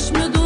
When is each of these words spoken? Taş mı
Taş 0.00 0.12
mı 0.12 0.39